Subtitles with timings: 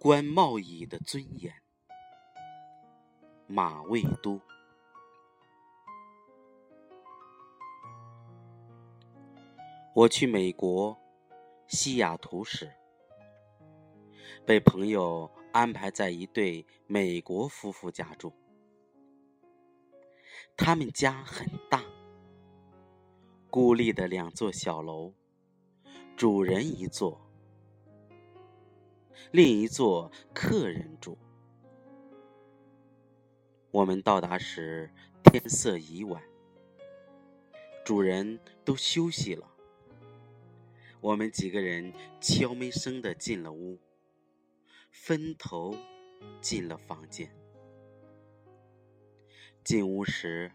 [0.00, 1.52] 官贸椅的尊严。
[3.48, 4.40] 马未都。
[9.92, 10.96] 我去美国
[11.66, 12.70] 西雅图时，
[14.46, 18.32] 被朋友安排在一对美国夫妇家住。
[20.56, 21.82] 他们家很大，
[23.50, 25.12] 孤立的两座小楼，
[26.16, 27.27] 主人一座，
[29.30, 31.18] 另一座客人住。
[33.70, 34.90] 我们到达时，
[35.24, 36.22] 天色已晚，
[37.84, 39.46] 主人都休息了。
[41.00, 43.78] 我们几个人悄没声的进了屋，
[44.90, 45.76] 分头
[46.40, 47.30] 进了房间。
[49.62, 50.50] 进屋时，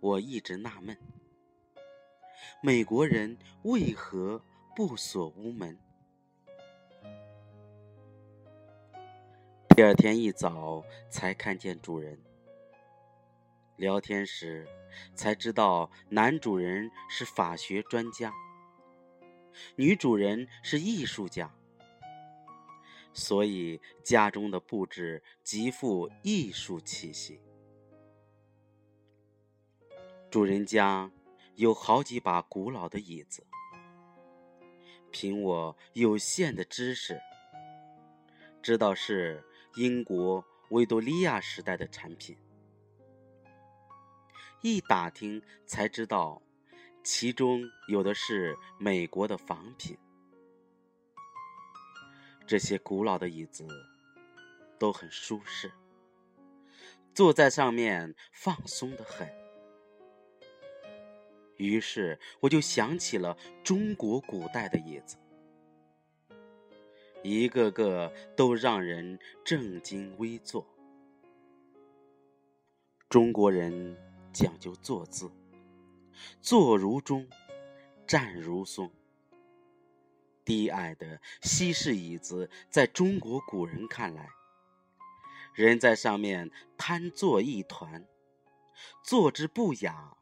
[0.00, 0.96] 我一直纳闷：
[2.62, 4.42] 美国人为何
[4.74, 5.78] 不锁屋门？
[9.74, 12.20] 第二天一早才看见主人。
[13.76, 14.68] 聊天时
[15.14, 18.34] 才知道，男主人是法学专家。
[19.76, 21.54] 女主人是艺术家，
[23.14, 27.40] 所以家中的布置极富艺术气息。
[30.30, 31.10] 主人家
[31.54, 33.46] 有好几把古老的椅子，
[35.10, 37.18] 凭我有限的知识，
[38.60, 39.42] 知道是
[39.74, 42.36] 英国维多利亚时代的产品。
[44.60, 46.42] 一打听才知道。
[47.04, 49.98] 其中有的是美国的仿品，
[52.46, 53.66] 这些古老的椅子
[54.78, 55.72] 都很舒适，
[57.12, 59.28] 坐在上面放松的很。
[61.56, 65.16] 于是我就想起了中国古代的椅子，
[67.22, 70.66] 一个个都让人正襟危坐。
[73.08, 73.96] 中国人
[74.32, 75.30] 讲究坐姿。
[76.40, 77.28] 坐如钟，
[78.06, 78.90] 站如松。
[80.44, 84.28] 低矮的西式椅子，在中国古人看来，
[85.54, 88.04] 人在上面瘫坐一团，
[89.04, 90.16] 坐之不雅，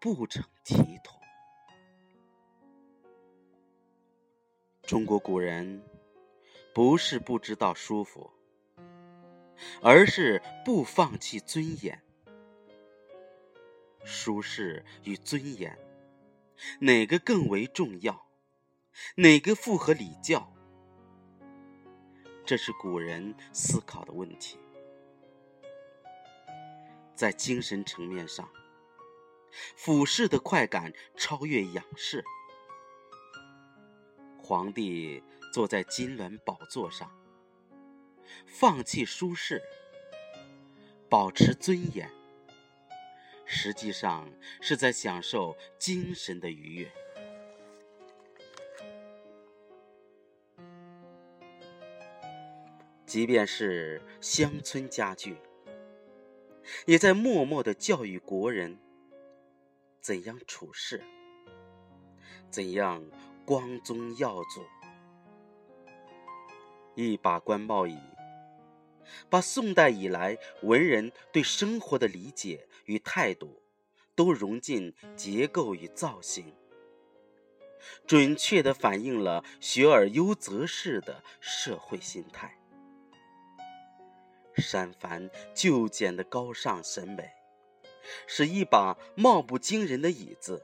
[0.00, 1.20] 不成体统。
[4.82, 5.82] 中国古人
[6.74, 8.30] 不是不知道舒服，
[9.82, 12.02] 而是不放弃尊严。
[14.04, 15.78] 舒适与尊严，
[16.80, 18.26] 哪个更为重要？
[19.16, 20.52] 哪个符合礼教？
[22.44, 24.58] 这是古人思考的问题。
[27.14, 28.48] 在精神层面上，
[29.76, 32.24] 俯视的快感超越仰视。
[34.42, 37.12] 皇帝坐在金銮宝座上，
[38.46, 39.62] 放弃舒适，
[41.10, 42.10] 保持尊严。
[43.44, 46.90] 实际上是在享受精神的愉悦。
[53.04, 55.36] 即便是乡村家具，
[56.86, 58.78] 也在默默的教育国人
[60.00, 61.04] 怎样处事，
[62.50, 63.04] 怎样
[63.44, 64.64] 光宗耀祖。
[66.94, 67.98] 一把官帽椅。
[69.28, 73.62] 把宋代以来文人对生活的理解与态度，
[74.14, 76.54] 都融进结构与造型，
[78.06, 82.58] 准确地反映了学而优则仕的社会心态。
[84.54, 87.28] 删繁就简的高尚审美，
[88.26, 90.62] 使一把貌不惊人的椅子，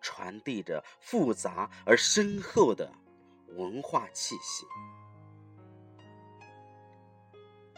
[0.00, 2.92] 传递着复杂而深厚的
[3.56, 4.64] 文化气息。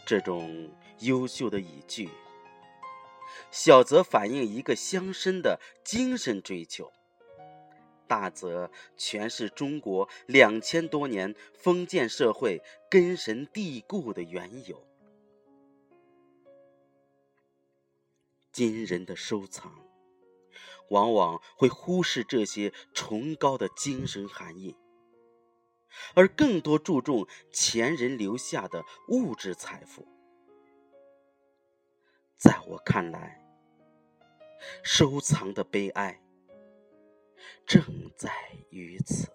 [0.05, 0.69] 这种
[0.99, 2.09] 优秀的语句，
[3.51, 6.91] 小则反映一个乡绅的精神追求，
[8.05, 14.85] 大则诠释中国两千多年封建社会根深蒂固的缘由。
[18.51, 19.73] 今人的收藏，
[20.89, 24.75] 往往会忽视这些崇高的精神含义。
[26.15, 30.07] 而更多注重前人留下的物质财富，
[32.37, 33.43] 在我看来，
[34.83, 36.21] 收藏的悲哀
[37.65, 37.83] 正
[38.15, 38.31] 在
[38.69, 39.29] 于此。